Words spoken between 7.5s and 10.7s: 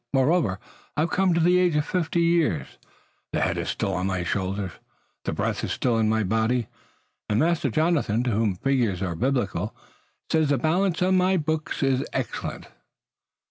Jonathan, to whom figures are Biblical, says the